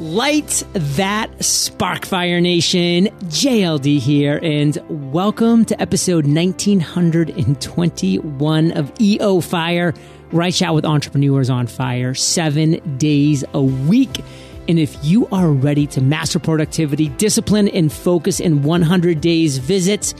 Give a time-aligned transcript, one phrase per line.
[0.00, 4.78] Light that spark Fire Nation, JLD here, and
[5.12, 9.92] welcome to episode 1921 of EO Fire,
[10.32, 14.20] I chat with entrepreneurs on fire seven days a week.
[14.68, 20.14] And if you are ready to master productivity, discipline, and focus in 100 days, visit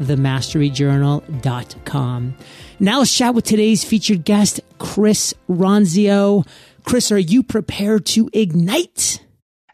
[0.00, 2.36] themasteryjournal.com.
[2.78, 6.46] Now let's chat with today's featured guest, Chris Ronzio.
[6.84, 9.22] Chris, are you prepared to ignite?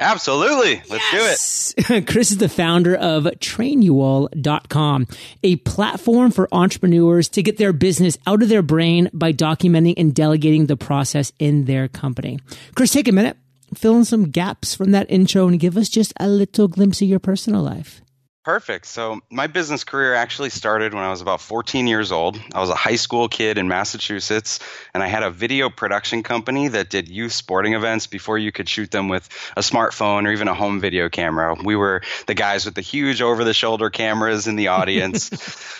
[0.01, 0.83] Absolutely.
[0.89, 1.75] Let's yes.
[1.77, 2.07] do it.
[2.07, 5.07] Chris is the founder of trainual.com,
[5.43, 10.15] a platform for entrepreneurs to get their business out of their brain by documenting and
[10.15, 12.41] delegating the process in their company.
[12.75, 13.37] Chris, take a minute,
[13.75, 17.09] fill in some gaps from that intro and give us just a little glimpse of
[17.09, 18.01] your personal life.
[18.45, 18.85] Perfect.
[18.85, 22.39] So, my business career actually started when I was about 14 years old.
[22.53, 24.61] I was a high school kid in Massachusetts,
[24.93, 28.69] and I had a video production company that did youth sporting events before you could
[28.69, 29.27] shoot them with
[29.57, 31.55] a smartphone or even a home video camera.
[31.55, 35.31] We were the guys with the huge over the shoulder cameras in the audience.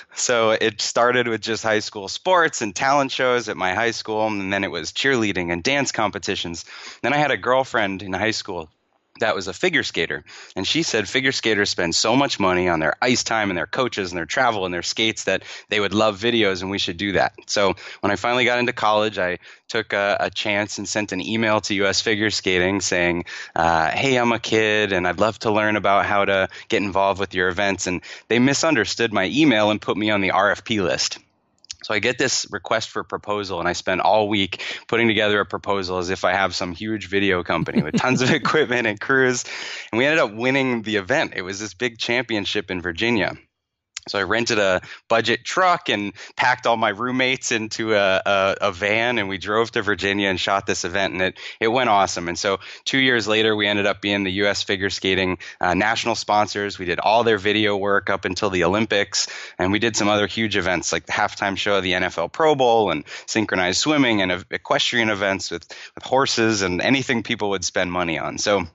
[0.15, 4.27] so, it started with just high school sports and talent shows at my high school,
[4.27, 6.65] and then it was cheerleading and dance competitions.
[7.03, 8.71] Then I had a girlfriend in high school
[9.21, 10.25] that was a figure skater.
[10.57, 13.67] And she said figure skaters spend so much money on their ice time and their
[13.67, 16.97] coaches and their travel and their skates that they would love videos and we should
[16.97, 17.33] do that.
[17.47, 21.21] So when I finally got into college, I took a, a chance and sent an
[21.21, 25.53] email to US Figure Skating saying, uh, Hey, I'm a kid and I'd love to
[25.53, 27.87] learn about how to get involved with your events.
[27.87, 31.19] And they misunderstood my email and put me on the RFP list.
[31.85, 35.47] So I get this request for proposal, and I spend all week putting together a
[35.47, 39.45] proposal as if I have some huge video company with tons of equipment and crews.
[39.93, 41.35] And we ended up winning the event.
[41.37, 43.37] It was this big championship in Virginia.
[44.09, 48.73] So I rented a budget truck and packed all my roommates into a, a, a,
[48.73, 52.29] van, and we drove to Virginia and shot this event, and it it went awesome.
[52.29, 54.63] And so two years later, we ended up being the U.S.
[54.63, 56.79] figure skating uh, national sponsors.
[56.79, 59.27] We did all their video work up until the Olympics,
[59.59, 62.55] and we did some other huge events like the halftime show of the NFL Pro
[62.55, 67.91] Bowl and synchronized swimming and equestrian events with, with horses and anything people would spend
[67.91, 68.39] money on.
[68.39, 68.67] So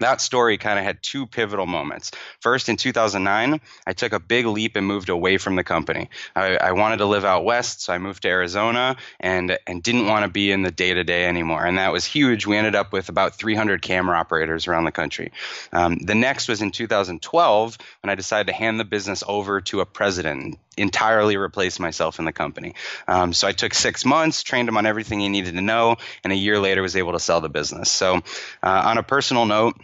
[0.00, 2.10] that story kind of had two pivotal moments.
[2.40, 6.10] First, in 2009, I took a big leap and moved away from the company.
[6.34, 10.06] I, I wanted to live out west, so I moved to Arizona and and didn't
[10.06, 11.64] want to be in the day to day anymore.
[11.64, 12.46] And that was huge.
[12.46, 15.32] We ended up with about 300 camera operators around the country.
[15.72, 19.80] Um, the next was in 2012 when I decided to hand the business over to
[19.80, 22.74] a president entirely replace myself in the company.
[23.06, 26.32] Um, so I took six months, trained him on everything he needed to know, and
[26.32, 27.90] a year later was able to sell the business.
[27.90, 28.16] So,
[28.62, 29.76] uh, on a personal note,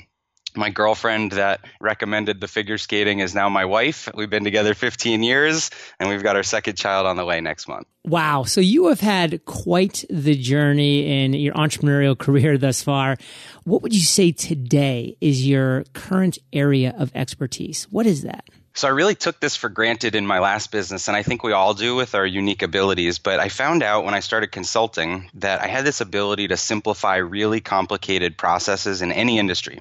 [0.56, 4.08] my girlfriend that recommended the figure skating is now my wife.
[4.14, 7.68] We've been together 15 years and we've got our second child on the way next
[7.68, 7.86] month.
[8.04, 8.44] Wow.
[8.44, 13.16] So you have had quite the journey in your entrepreneurial career thus far.
[13.64, 17.84] What would you say today is your current area of expertise?
[17.90, 18.48] What is that?
[18.76, 21.52] So I really took this for granted in my last business, and I think we
[21.52, 23.20] all do with our unique abilities.
[23.20, 27.16] But I found out when I started consulting that I had this ability to simplify
[27.18, 29.80] really complicated processes in any industry.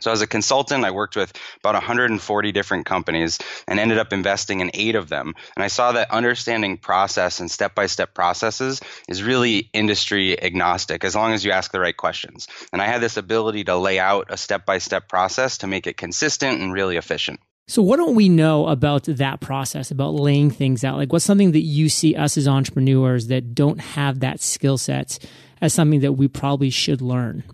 [0.00, 3.38] So as a consultant, I worked with about 140 different companies
[3.68, 5.34] and ended up investing in eight of them.
[5.56, 11.32] And I saw that understanding process and step-by-step processes is really industry agnostic as long
[11.32, 12.48] as you ask the right questions.
[12.72, 16.60] And I had this ability to lay out a step-by-step process to make it consistent
[16.60, 17.40] and really efficient.
[17.70, 20.96] So, what don't we know about that process, about laying things out?
[20.96, 25.20] Like, what's something that you see us as entrepreneurs that don't have that skill set
[25.60, 27.44] as something that we probably should learn?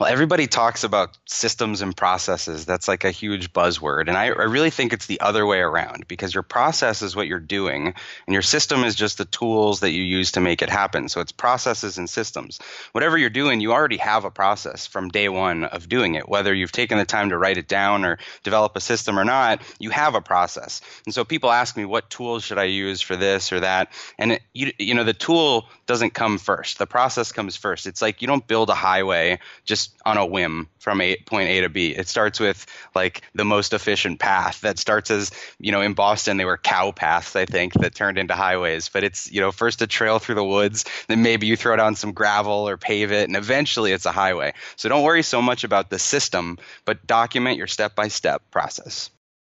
[0.00, 2.64] Well, everybody talks about systems and processes.
[2.64, 4.08] That's like a huge buzzword.
[4.08, 7.26] And I, I, really think it's the other way around because your process is what
[7.26, 7.88] you're doing,
[8.26, 11.10] and your system is just the tools that you use to make it happen.
[11.10, 12.60] So it's processes and systems.
[12.92, 16.26] Whatever you're doing, you already have a process from day one of doing it.
[16.26, 19.60] Whether you've taken the time to write it down or develop a system or not,
[19.78, 20.80] you have a process.
[21.04, 23.92] And so people ask me, what tools should I use for this or that?
[24.18, 26.78] And it, you, you know, the tool doesn't come first.
[26.78, 27.86] The process comes first.
[27.86, 31.60] It's like you don't build a highway just on a whim from a, point A
[31.60, 31.90] to B.
[31.90, 36.36] It starts with like the most efficient path that starts as, you know, in Boston,
[36.36, 38.88] they were cow paths, I think, that turned into highways.
[38.88, 41.94] But it's, you know, first a trail through the woods, then maybe you throw down
[41.94, 44.54] some gravel or pave it, and eventually it's a highway.
[44.76, 49.10] So don't worry so much about the system, but document your step by step process.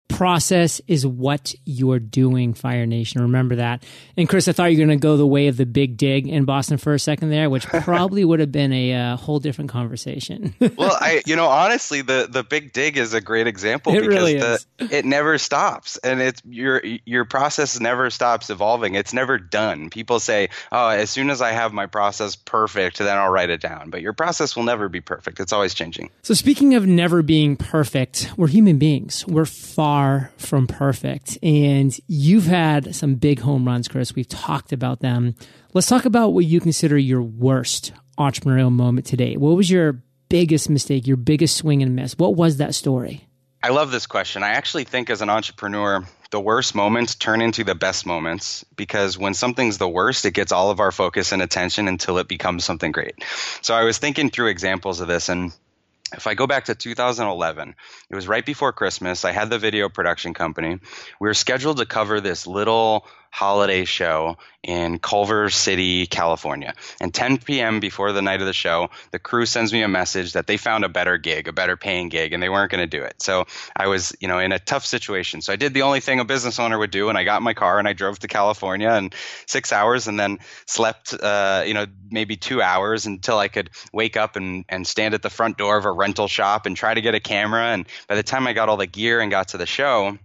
[0.09, 3.23] Process is what you're doing, Fire Nation.
[3.23, 3.85] Remember that.
[4.17, 6.29] And Chris, I thought you were going to go the way of the big dig
[6.29, 9.71] in Boston for a second there, which probably would have been a uh, whole different
[9.71, 10.55] conversation.
[10.77, 14.15] well, I, you know, honestly, the the big dig is a great example it because
[14.15, 18.95] really the, it never stops, and it's your your process never stops evolving.
[18.95, 19.91] It's never done.
[19.91, 23.61] People say, "Oh, as soon as I have my process perfect, then I'll write it
[23.61, 25.41] down." But your process will never be perfect.
[25.41, 26.11] It's always changing.
[26.23, 29.27] So, speaking of never being perfect, we're human beings.
[29.27, 29.94] We're far
[30.37, 31.39] from perfect.
[31.43, 34.15] And you've had some big home runs, Chris.
[34.15, 35.35] We've talked about them.
[35.73, 39.37] Let's talk about what you consider your worst entrepreneurial moment today.
[39.37, 42.19] What was your biggest mistake, your biggest swing and miss?
[42.19, 43.29] What was that story?
[43.63, 44.43] I love this question.
[44.43, 49.17] I actually think as an entrepreneur, the worst moments turn into the best moments because
[49.17, 52.65] when something's the worst, it gets all of our focus and attention until it becomes
[52.65, 53.15] something great.
[53.63, 55.53] So I was thinking through examples of this and
[56.17, 57.75] if I go back to 2011,
[58.11, 59.25] it was right before Christmas.
[59.25, 60.79] I had the video production company.
[61.21, 66.73] We were scheduled to cover this little holiday show in Culver City, California.
[67.01, 67.81] And 10 p.m.
[67.81, 70.85] before the night of the show, the crew sends me a message that they found
[70.85, 73.21] a better gig, a better paying gig, and they weren't going to do it.
[73.21, 75.43] So I was, you know, in a tough situation.
[75.43, 77.55] So I did the only thing a business owner would do, and I got my
[77.55, 79.11] car and I drove to California in
[79.47, 84.17] six hours, and then slept, uh, you know, maybe two hours until I could wake
[84.17, 87.01] up and and stand at the front door of a rental shop and try to
[87.01, 87.73] get a camera.
[87.73, 90.19] And by the time I got all the gear and got to the show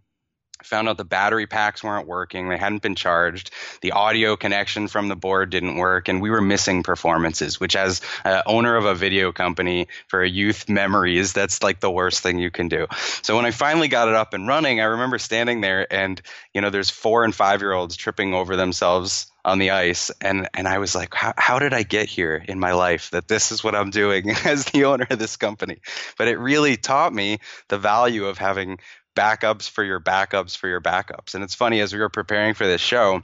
[0.64, 2.50] found out the battery packs weren't working.
[2.50, 3.52] They hadn't been charged.
[3.82, 8.02] The audio connection from the board didn't work and we were missing performances which as
[8.26, 12.40] uh, owner of a video company for a youth memories that's like the worst thing
[12.40, 12.88] you can do.
[13.22, 16.22] So when i finally got it up and running i remember standing there and
[16.54, 20.50] you know there's four and five year olds tripping over themselves on the ice and
[20.54, 23.52] and I was like how, how did I get here in my life that this
[23.52, 25.78] is what I'm doing as the owner of this company?
[26.18, 28.80] But it really taught me the value of having
[29.20, 31.36] backups for your backups for your backups.
[31.36, 33.22] And it's funny as we were preparing for this show,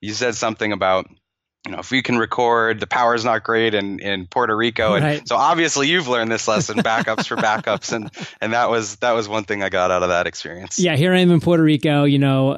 [0.00, 1.06] you said something about
[1.66, 4.96] you know, if we can record, the power is not great in, in Puerto Rico,
[4.96, 5.26] and right.
[5.26, 9.30] so obviously you've learned this lesson: backups for backups, and and that was that was
[9.30, 10.78] one thing I got out of that experience.
[10.78, 12.52] Yeah, here I am in Puerto Rico, you know,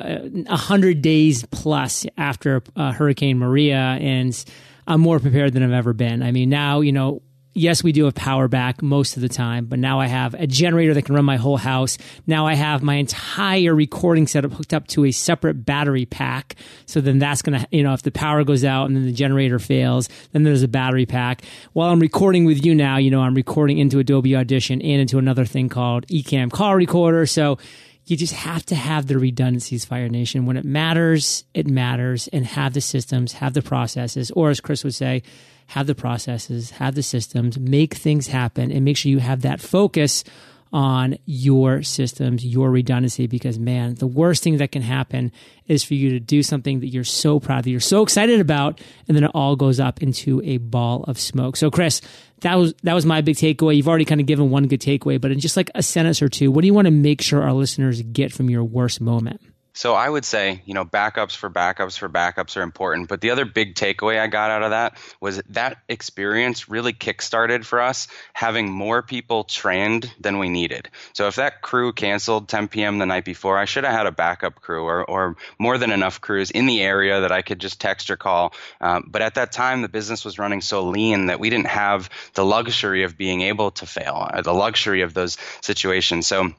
[0.48, 4.44] a hundred days plus after uh, Hurricane Maria, and
[4.88, 6.24] I'm more prepared than I've ever been.
[6.24, 7.22] I mean, now you know
[7.56, 10.46] yes, we do have power back most of the time, but now I have a
[10.46, 11.98] generator that can run my whole house.
[12.26, 16.56] Now I have my entire recording setup hooked up to a separate battery pack.
[16.84, 19.12] So then that's going to, you know, if the power goes out and then the
[19.12, 21.42] generator fails, then there's a battery pack.
[21.72, 25.18] While I'm recording with you now, you know, I'm recording into Adobe Audition and into
[25.18, 27.26] another thing called Ecamm Call Recorder.
[27.26, 27.58] So
[28.04, 30.46] you just have to have the redundancies, Fire Nation.
[30.46, 34.84] When it matters, it matters, and have the systems, have the processes, or as Chris
[34.84, 35.24] would say,
[35.66, 39.60] have the processes, have the systems, make things happen, and make sure you have that
[39.60, 40.24] focus
[40.72, 45.32] on your systems, your redundancy, because man, the worst thing that can happen
[45.66, 48.80] is for you to do something that you're so proud of, you're so excited about,
[49.06, 51.56] and then it all goes up into a ball of smoke.
[51.56, 52.00] So, Chris,
[52.40, 53.76] that was that was my big takeaway.
[53.76, 56.28] You've already kind of given one good takeaway, but in just like a sentence or
[56.28, 59.40] two, what do you want to make sure our listeners get from your worst moment?
[59.76, 63.08] So I would say, you know, backups for backups for backups are important.
[63.08, 67.62] But the other big takeaway I got out of that was that experience really kickstarted
[67.62, 70.88] for us having more people trained than we needed.
[71.12, 72.96] So if that crew canceled 10 p.m.
[72.96, 76.22] the night before, I should have had a backup crew or, or more than enough
[76.22, 78.54] crews in the area that I could just text or call.
[78.80, 82.08] Um, but at that time, the business was running so lean that we didn't have
[82.32, 86.26] the luxury of being able to fail, the luxury of those situations.
[86.26, 86.54] So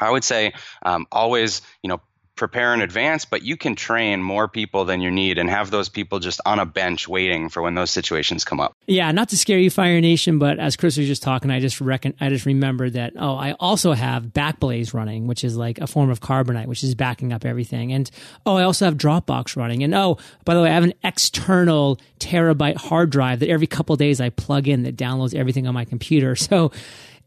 [0.00, 2.00] I would say um, always, you know,
[2.36, 5.88] prepare in advance, but you can train more people than you need and have those
[5.88, 8.74] people just on a bench waiting for when those situations come up.
[8.86, 11.80] Yeah, not to scare you, Fire Nation, but as Chris was just talking, I just
[11.80, 15.86] reckon I just remembered that oh, I also have Backblaze running, which is like a
[15.86, 18.10] form of Carbonite, which is backing up everything, and
[18.44, 22.00] oh, I also have Dropbox running, and oh, by the way, I have an external
[22.18, 25.84] terabyte hard drive that every couple days I plug in that downloads everything on my
[25.84, 26.34] computer.
[26.44, 26.72] So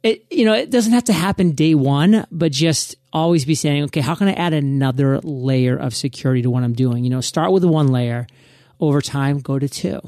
[0.03, 3.83] it you know it doesn't have to happen day one but just always be saying
[3.83, 7.03] okay how can i add another layer of security to what i'm doing?
[7.03, 8.27] You know start with one layer.
[8.79, 10.01] Over time go to two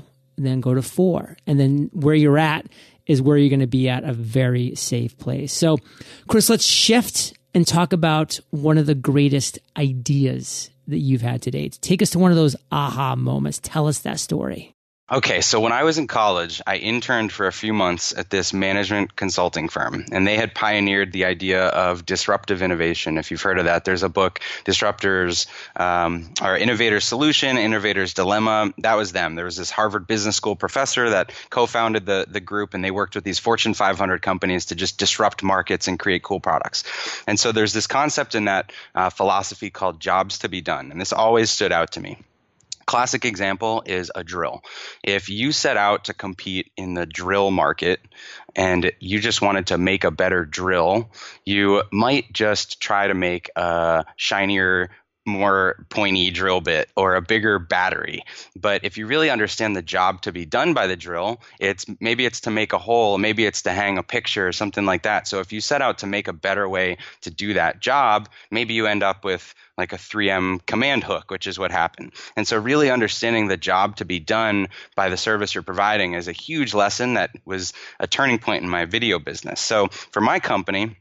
[0.44, 1.38] then go to four.
[1.46, 2.66] And then where you're at
[3.06, 5.54] is where you're going to be at a very safe place.
[5.54, 5.78] So
[6.28, 11.52] chris let's shift and talk about one of the greatest ideas that you've had to
[11.52, 11.80] date.
[11.82, 13.60] Take us to one of those aha moments.
[13.62, 14.76] Tell us that story
[15.12, 18.54] Okay, so when I was in college, I interned for a few months at this
[18.54, 23.18] management consulting firm, and they had pioneered the idea of disruptive innovation.
[23.18, 28.72] If you've heard of that, there's a book, Disruptors, um, or Innovator's Solution, Innovator's Dilemma.
[28.78, 29.34] That was them.
[29.34, 33.16] There was this Harvard Business School professor that co-founded the the group, and they worked
[33.16, 36.84] with these Fortune 500 companies to just disrupt markets and create cool products.
[37.26, 41.02] And so there's this concept in that uh, philosophy called jobs to be done, and
[41.02, 42.20] this always stood out to me
[42.90, 44.64] classic example is a drill.
[45.04, 48.00] If you set out to compete in the drill market
[48.56, 51.12] and you just wanted to make a better drill,
[51.46, 54.90] you might just try to make a shinier
[55.30, 58.24] more pointy drill bit or a bigger battery.
[58.60, 62.26] But if you really understand the job to be done by the drill, it's maybe
[62.26, 65.28] it's to make a hole, maybe it's to hang a picture or something like that.
[65.28, 68.74] So if you set out to make a better way to do that job, maybe
[68.74, 72.12] you end up with like a 3M command hook, which is what happened.
[72.36, 76.28] And so really understanding the job to be done by the service you're providing is
[76.28, 79.62] a huge lesson that was a turning point in my video business.
[79.62, 80.98] So for my company,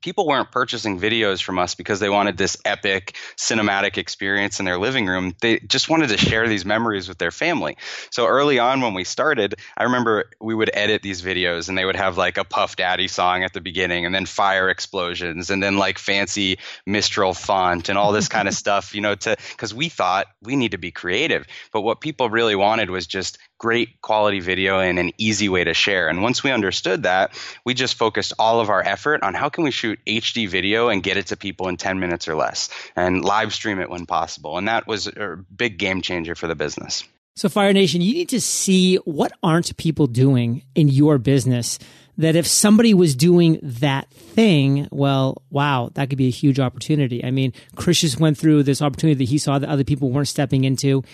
[0.00, 4.78] people weren't purchasing videos from us because they wanted this epic cinematic experience in their
[4.78, 5.34] living room.
[5.40, 7.76] They just wanted to share these memories with their family.
[8.10, 11.84] So early on when we started, I remember we would edit these videos and they
[11.84, 15.62] would have like a Puff Daddy song at the beginning and then fire explosions and
[15.62, 19.74] then like fancy Mistral font and all this kind of stuff, you know, to because
[19.74, 21.46] we thought we need to be creative.
[21.72, 25.74] But what people really wanted was just great quality video and an easy way to
[25.74, 26.08] share.
[26.08, 27.32] And once we understood that,
[27.64, 31.02] we just focused all of our effort on how can we shoot HD video and
[31.02, 34.56] get it to people in 10 minutes or less and live stream it when possible.
[34.56, 37.04] And that was a big game changer for the business.
[37.34, 41.78] So Fire Nation, you need to see what aren't people doing in your business
[42.16, 47.24] that if somebody was doing that thing, well, wow, that could be a huge opportunity.
[47.24, 50.26] I mean, Chris just went through this opportunity that he saw that other people weren't
[50.26, 51.04] stepping into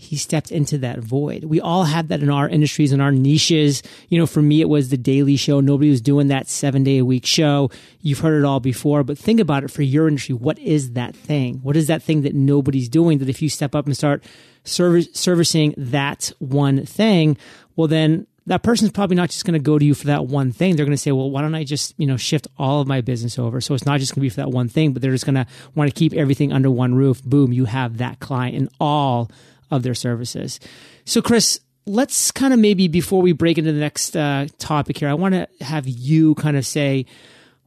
[0.00, 1.42] he stepped into that void.
[1.42, 3.82] We all have that in our industries and in our niches.
[4.08, 5.58] You know, for me, it was the daily show.
[5.58, 7.68] Nobody was doing that seven day a week show.
[8.00, 10.36] You've heard it all before, but think about it for your industry.
[10.36, 11.56] What is that thing?
[11.64, 14.22] What is that thing that nobody's doing that if you step up and start
[14.62, 17.36] servicing that one thing,
[17.74, 20.52] well, then that person's probably not just going to go to you for that one
[20.52, 20.76] thing.
[20.76, 23.00] They're going to say, well, why don't I just, you know, shift all of my
[23.00, 23.60] business over?
[23.60, 25.34] So it's not just going to be for that one thing, but they're just going
[25.34, 27.20] to want to keep everything under one roof.
[27.24, 29.28] Boom, you have that client and all
[29.70, 30.60] of their services.
[31.04, 35.08] So, Chris, let's kind of maybe before we break into the next uh, topic here,
[35.08, 37.06] I want to have you kind of say,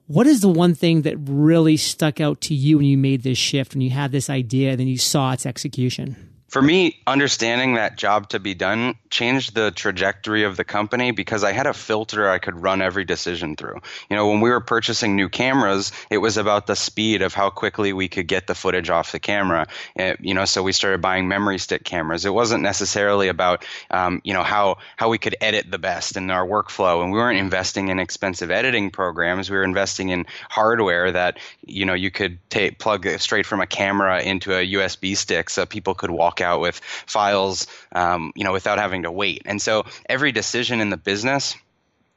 [0.07, 3.37] what is the one thing that really stuck out to you when you made this
[3.37, 6.30] shift, when you had this idea, and then you saw its execution?
[6.51, 11.45] For me, understanding that job to be done changed the trajectory of the company because
[11.45, 13.79] I had a filter I could run every decision through.
[14.09, 17.51] You know, when we were purchasing new cameras, it was about the speed of how
[17.51, 19.65] quickly we could get the footage off the camera.
[19.95, 22.25] It, you know, so we started buying memory stick cameras.
[22.25, 26.29] It wasn't necessarily about, um, you know, how how we could edit the best in
[26.29, 29.49] our workflow, and we weren't investing in expensive editing programs.
[29.49, 33.67] We were investing in hardware that you know you could take plug straight from a
[33.67, 38.51] camera into a USB stick, so people could walk out with files, um, you know,
[38.51, 39.43] without having to wait.
[39.45, 41.55] And so every decision in the business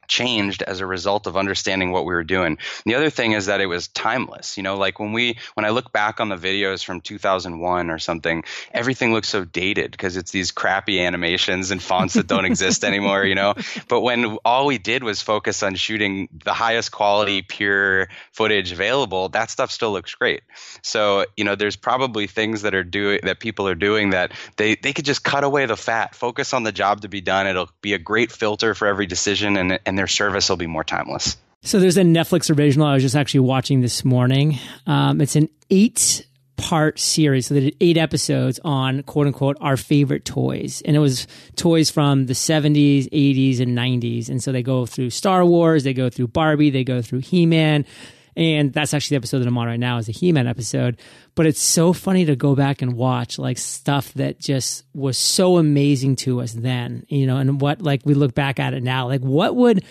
[0.09, 2.59] changed as a result of understanding what we were doing.
[2.85, 4.57] The other thing is that it was timeless.
[4.57, 7.99] You know, like when we when I look back on the videos from 2001 or
[7.99, 12.85] something, everything looks so dated because it's these crappy animations and fonts that don't exist
[12.95, 13.55] anymore, you know.
[13.89, 19.29] But when all we did was focus on shooting the highest quality pure footage available,
[19.31, 20.43] that stuff still looks great.
[20.83, 24.75] So, you know, there's probably things that are doing that people are doing that they
[24.77, 27.47] they could just cut away the fat, focus on the job to be done.
[27.47, 30.67] It'll be a great filter for every decision and and and their service will be
[30.67, 31.37] more timeless.
[31.63, 34.59] So there's a Netflix original I was just actually watching this morning.
[34.89, 37.47] Um, it's an eight part series.
[37.47, 40.83] So they did eight episodes on quote unquote our favorite toys.
[40.85, 44.29] And it was toys from the 70s, 80s, and 90s.
[44.29, 47.47] And so they go through Star Wars, they go through Barbie, they go through He
[47.47, 47.87] Man.
[48.37, 50.99] And that's actually the episode that I'm on right now is a He-Man episode.
[51.35, 55.59] But it's so funny to go back and watch like stuff that just was so
[55.59, 59.07] amazing to us then, you know, and what like we look back at it now.
[59.07, 59.85] Like what would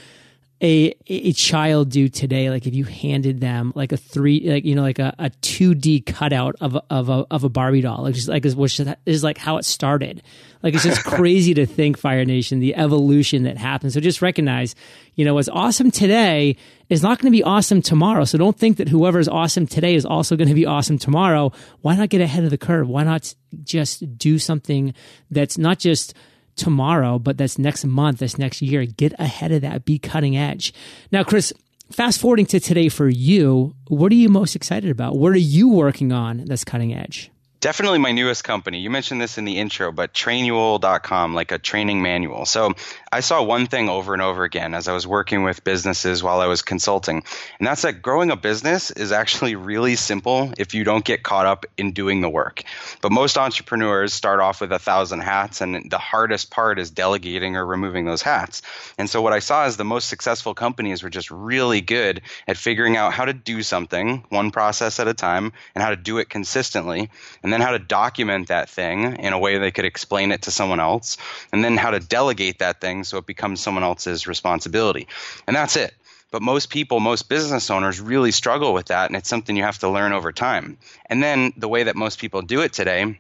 [0.64, 4.76] a a child do today like if you handed them like a three like you
[4.76, 8.16] know like a, a 2d cutout of a, of a of a barbie doll like
[8.16, 10.24] just like which is like how it started.
[10.62, 13.92] Like it's just crazy to think fire nation the evolution that happened.
[13.92, 14.74] So just recognize
[15.16, 16.56] you know what's awesome today
[16.90, 18.24] is not going to be awesome tomorrow.
[18.24, 21.52] So don't think that whoever is awesome today is also going to be awesome tomorrow.
[21.82, 22.88] Why not get ahead of the curve?
[22.88, 24.94] Why not just do something
[25.30, 26.14] that's not just
[26.56, 28.86] tomorrow, but that's next month, that's next year.
[28.86, 29.86] Get ahead of that.
[29.86, 30.74] Be cutting edge.
[31.12, 31.54] Now, Chris,
[31.92, 35.18] fast forwarding to today for you, what are you most excited about?
[35.18, 37.32] What are you working on that's cutting edge?
[37.64, 38.80] Definitely my newest company.
[38.80, 42.46] You mentioned this in the intro, but trainual.com, like a training manual.
[42.46, 42.74] So
[43.10, 46.42] I saw one thing over and over again as I was working with businesses while
[46.42, 47.24] I was consulting,
[47.60, 51.46] and that's that growing a business is actually really simple if you don't get caught
[51.46, 52.64] up in doing the work.
[53.02, 57.56] But most entrepreneurs start off with a thousand hats, and the hardest part is delegating
[57.56, 58.62] or removing those hats.
[58.98, 62.58] And so what I saw is the most successful companies were just really good at
[62.58, 66.18] figuring out how to do something one process at a time and how to do
[66.18, 67.10] it consistently.
[67.42, 70.52] And then how to document that thing in a way they could explain it to
[70.52, 71.18] someone else,
[71.52, 75.08] and then how to delegate that thing so it becomes someone else's responsibility.
[75.48, 75.94] And that's it.
[76.32, 79.80] But most people, most business owners really struggle with that, and it's something you have
[79.80, 80.80] to learn over time.
[81.06, 83.20] And then the way that most people do it today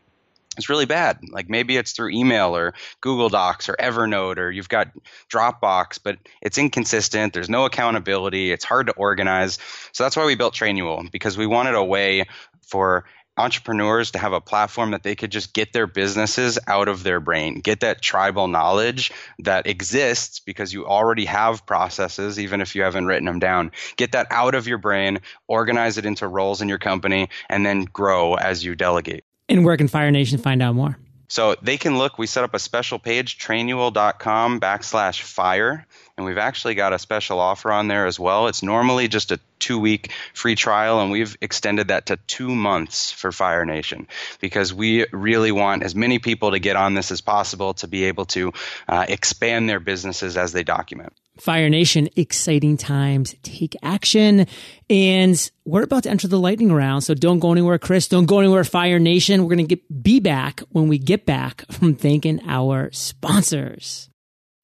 [0.57, 1.19] it's really bad.
[1.29, 4.89] Like maybe it's through email or Google Docs or Evernote or you've got
[5.29, 7.33] Dropbox, but it's inconsistent.
[7.33, 8.51] There's no accountability.
[8.51, 9.57] It's hard to organize.
[9.93, 12.27] So that's why we built Trainual because we wanted a way
[12.61, 13.05] for
[13.37, 17.19] entrepreneurs to have a platform that they could just get their businesses out of their
[17.19, 22.83] brain, get that tribal knowledge that exists because you already have processes, even if you
[22.83, 23.71] haven't written them down.
[23.97, 27.85] Get that out of your brain, organize it into roles in your company, and then
[27.85, 29.23] grow as you delegate.
[29.49, 30.97] And where can Fire Nation find out more?
[31.33, 35.87] So they can look, we set up a special page, trainual.com backslash fire.
[36.15, 38.45] And we've actually got a special offer on there as well.
[38.49, 43.11] It's normally just a two week free trial, and we've extended that to two months
[43.11, 44.07] for Fire Nation
[44.41, 48.03] because we really want as many people to get on this as possible to be
[48.03, 48.53] able to
[48.87, 51.13] uh, expand their businesses as they document.
[51.37, 53.35] Fire Nation, exciting times.
[53.43, 54.45] Take action.
[54.89, 57.03] And we're about to enter the lightning round.
[57.03, 58.07] So don't go anywhere, Chris.
[58.07, 59.43] Don't go anywhere, Fire Nation.
[59.43, 64.09] We're going to be back when we get back from thanking our sponsors.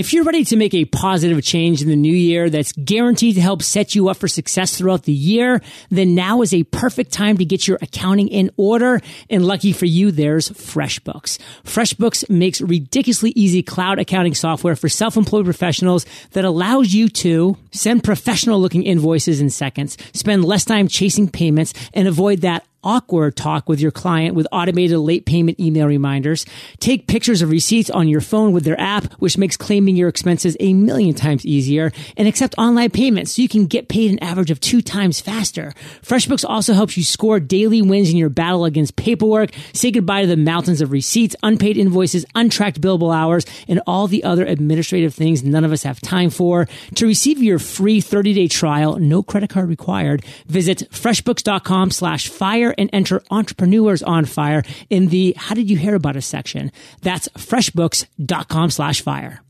[0.00, 3.42] If you're ready to make a positive change in the new year that's guaranteed to
[3.42, 7.36] help set you up for success throughout the year, then now is a perfect time
[7.36, 9.02] to get your accounting in order.
[9.28, 11.38] And lucky for you, there's FreshBooks.
[11.64, 18.02] FreshBooks makes ridiculously easy cloud accounting software for self-employed professionals that allows you to send
[18.02, 23.68] professional looking invoices in seconds, spend less time chasing payments, and avoid that awkward talk
[23.68, 26.46] with your client with automated late payment email reminders.
[26.78, 30.56] Take pictures of receipts on your phone with their app, which makes claiming your expenses
[30.60, 34.50] a million times easier and accept online payments so you can get paid an average
[34.50, 35.72] of two times faster.
[36.02, 40.26] FreshBooks also helps you score daily wins in your battle against paperwork, say goodbye to
[40.26, 45.42] the mountains of receipts, unpaid invoices, untracked billable hours, and all the other administrative things
[45.42, 46.66] none of us have time for.
[46.94, 52.69] To receive your free 30 day trial, no credit card required, visit freshbooks.com slash fire
[52.70, 56.70] fire and enter entrepreneurs on fire in the how did you hear about us section.
[57.02, 59.42] That's freshbooks.com slash fire.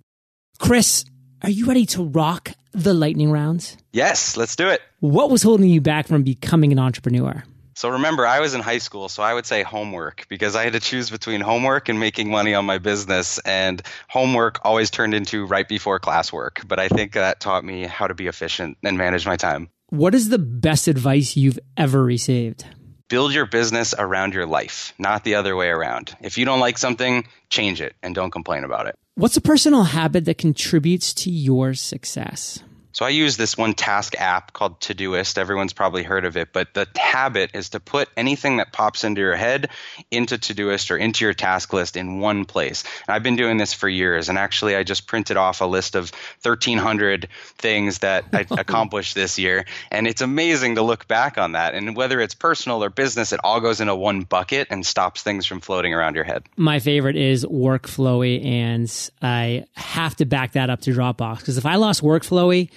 [0.59, 1.04] Chris,
[1.42, 3.76] are you ready to rock the lightning rounds?
[3.92, 4.80] Yes, let's do it.
[5.00, 7.44] What was holding you back from becoming an entrepreneur?
[7.74, 10.74] So remember, I was in high school, so I would say homework because I had
[10.74, 13.38] to choose between homework and making money on my business.
[13.38, 16.68] And homework always turned into right before classwork.
[16.68, 19.70] But I think that taught me how to be efficient and manage my time.
[19.88, 22.66] What is the best advice you've ever received?
[23.11, 26.16] Build your business around your life, not the other way around.
[26.23, 28.94] If you don't like something, change it and don't complain about it.
[29.16, 32.61] What's a personal habit that contributes to your success?
[32.92, 35.38] So I use this one task app called Todoist.
[35.38, 39.20] Everyone's probably heard of it, but the habit is to put anything that pops into
[39.20, 39.70] your head
[40.11, 42.83] into Todoist or into your task list in one place.
[43.07, 45.94] And I've been doing this for years, and actually, I just printed off a list
[45.94, 46.11] of
[46.42, 51.74] 1,300 things that I accomplished this year, and it's amazing to look back on that.
[51.74, 55.46] And whether it's personal or business, it all goes into one bucket and stops things
[55.46, 56.44] from floating around your head.
[56.57, 61.66] My favorite is Workflowy, and I have to back that up to Dropbox because if
[61.66, 62.70] I lost Workflowy,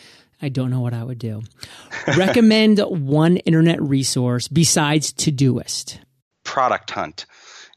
[0.43, 1.41] I don't know what I would do.
[2.17, 5.99] Recommend one internet resource besides Todoist.
[6.43, 7.25] Product Hunt.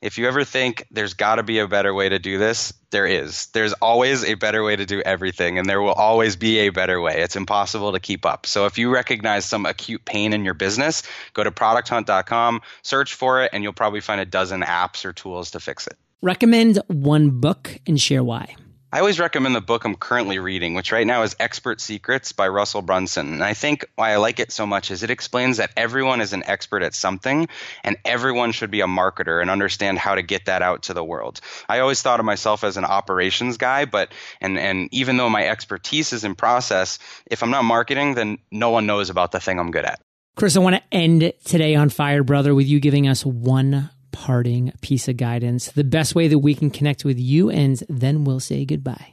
[0.02, 3.06] If you ever think there's got to be a better way to do this, there
[3.06, 3.46] is.
[3.54, 7.00] There's always a better way to do everything, and there will always be a better
[7.00, 7.22] way.
[7.22, 8.46] It's impossible to keep up.
[8.46, 13.44] So if you recognize some acute pain in your business, go to producthunt.com, search for
[13.44, 15.96] it, and you'll probably find a dozen apps or tools to fix it.
[16.20, 18.56] Recommend one book and share why.
[18.92, 22.46] I always recommend the book I'm currently reading, which right now is Expert Secrets by
[22.46, 23.32] Russell Brunson.
[23.32, 26.32] And I think why I like it so much is it explains that everyone is
[26.32, 27.48] an expert at something
[27.82, 31.02] and everyone should be a marketer and understand how to get that out to the
[31.02, 31.40] world.
[31.68, 35.46] I always thought of myself as an operations guy, but and and even though my
[35.46, 39.58] expertise is in process, if I'm not marketing, then no one knows about the thing
[39.58, 40.00] I'm good at.
[40.36, 44.72] Chris, I want to end today on Fire Brother with you giving us one parting
[44.80, 48.40] piece of guidance, the best way that we can connect with you, and then we'll
[48.40, 49.12] say goodbye.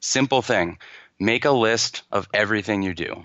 [0.00, 0.78] Simple thing
[1.20, 3.24] make a list of everything you do.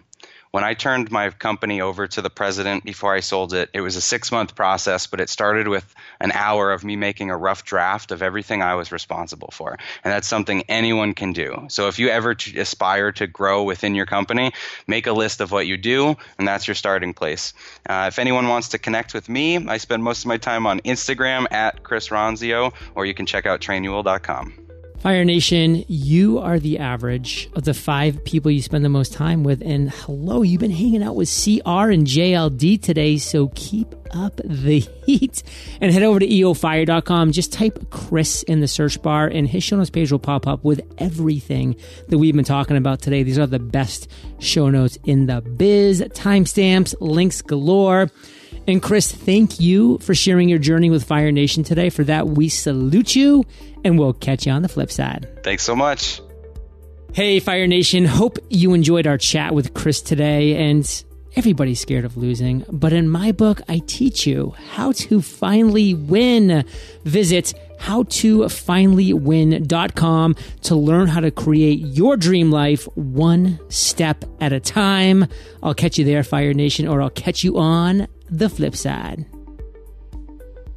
[0.55, 3.97] When I turned my company over to the president before I sold it, it was
[3.97, 5.83] a six month process, but it started with
[6.21, 9.77] an hour of me making a rough draft of everything I was responsible for.
[10.01, 11.65] And that's something anyone can do.
[11.67, 14.53] So if you ever t- aspire to grow within your company,
[14.87, 17.53] make a list of what you do, and that's your starting place.
[17.85, 20.79] Uh, if anyone wants to connect with me, I spend most of my time on
[20.79, 24.64] Instagram at Chris Ronzio, or you can check out trainual.com.
[24.99, 29.43] Fire Nation, you are the average of the five people you spend the most time
[29.43, 29.61] with.
[29.61, 33.17] And hello, you've been hanging out with CR and JLD today.
[33.17, 35.43] So keep up the heat
[35.79, 37.33] and head over to eofire.com.
[37.33, 40.63] Just type Chris in the search bar and his show notes page will pop up
[40.63, 41.75] with everything
[42.07, 43.21] that we've been talking about today.
[43.21, 48.09] These are the best show notes in the biz, timestamps, links galore.
[48.67, 51.89] And Chris, thank you for sharing your journey with Fire Nation today.
[51.89, 53.43] For that, we salute you
[53.83, 55.27] and we'll catch you on the flip side.
[55.43, 56.21] Thanks so much.
[57.13, 58.05] Hey, Fire Nation.
[58.05, 60.69] Hope you enjoyed our chat with Chris today.
[60.69, 61.03] And
[61.35, 62.65] everybody's scared of losing.
[62.71, 66.65] But in my book, I teach you how to finally win.
[67.03, 75.27] Visit howtofinallywin.com to learn how to create your dream life one step at a time.
[75.61, 79.25] I'll catch you there, Fire Nation, or I'll catch you on the flip side.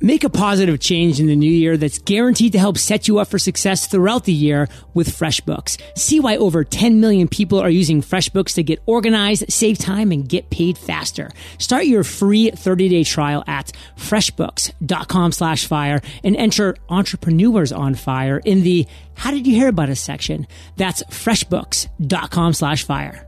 [0.00, 3.26] Make a positive change in the new year that's guaranteed to help set you up
[3.26, 5.76] for success throughout the year with FreshBooks.
[5.98, 10.28] See why over 10 million people are using FreshBooks to get organized, save time, and
[10.28, 11.32] get paid faster.
[11.58, 18.62] Start your free 30-day trial at freshbooks.com slash fire and enter entrepreneurs on fire in
[18.62, 20.46] the how did you hear about us section.
[20.76, 23.27] That's freshbooks.com slash fire.